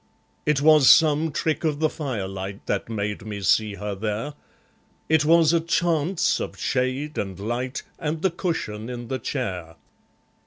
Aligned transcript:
It 0.47 0.61
was 0.61 0.89
some 0.89 1.31
trick 1.31 1.63
of 1.63 1.79
the 1.79 1.87
firelight 1.87 2.65
That 2.65 2.89
made 2.89 3.23
me 3.23 3.41
see 3.41 3.75
her 3.75 3.93
there. 3.93 4.33
It 5.07 5.25
was 5.25 5.53
a 5.53 5.59
chance 5.59 6.39
of 6.39 6.57
shade 6.57 7.19
and 7.19 7.39
light 7.39 7.83
And 7.99 8.23
the 8.23 8.31
cushion 8.31 8.89
in 8.89 9.09
the 9.09 9.19
chair. 9.19 9.75